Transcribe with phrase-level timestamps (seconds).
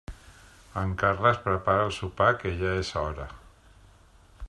[0.83, 3.29] En Carles prepara el sopar que ja és hora.